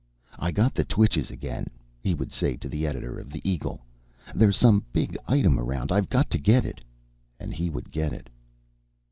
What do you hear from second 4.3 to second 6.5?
"There's some big item around. I've got to